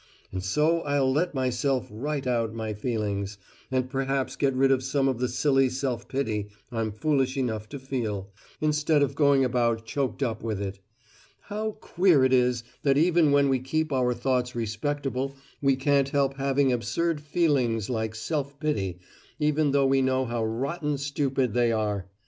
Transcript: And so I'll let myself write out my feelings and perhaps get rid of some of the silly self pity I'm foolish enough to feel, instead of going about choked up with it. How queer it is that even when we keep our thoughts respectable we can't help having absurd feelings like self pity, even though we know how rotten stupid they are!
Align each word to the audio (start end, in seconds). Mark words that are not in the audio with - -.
And 0.31 0.41
so 0.43 0.81
I'll 0.81 1.11
let 1.13 1.35
myself 1.35 1.87
write 1.91 2.25
out 2.25 2.55
my 2.55 2.73
feelings 2.73 3.37
and 3.69 3.87
perhaps 3.87 4.35
get 4.35 4.55
rid 4.55 4.71
of 4.71 4.81
some 4.83 5.07
of 5.07 5.19
the 5.19 5.27
silly 5.27 5.69
self 5.69 6.07
pity 6.07 6.47
I'm 6.71 6.91
foolish 6.91 7.37
enough 7.37 7.69
to 7.69 7.77
feel, 7.77 8.31
instead 8.59 9.03
of 9.03 9.13
going 9.13 9.45
about 9.45 9.85
choked 9.85 10.23
up 10.23 10.41
with 10.41 10.59
it. 10.59 10.79
How 11.41 11.73
queer 11.73 12.25
it 12.25 12.33
is 12.33 12.63
that 12.81 12.97
even 12.97 13.31
when 13.31 13.47
we 13.47 13.59
keep 13.59 13.93
our 13.93 14.15
thoughts 14.15 14.55
respectable 14.55 15.35
we 15.61 15.75
can't 15.75 16.09
help 16.09 16.37
having 16.37 16.71
absurd 16.73 17.21
feelings 17.21 17.87
like 17.87 18.15
self 18.15 18.59
pity, 18.59 18.97
even 19.37 19.69
though 19.69 19.85
we 19.85 20.01
know 20.01 20.25
how 20.25 20.43
rotten 20.43 20.97
stupid 20.97 21.53
they 21.53 21.71
are! 21.71 22.09